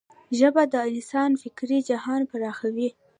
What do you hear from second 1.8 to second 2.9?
جهان پراخوي.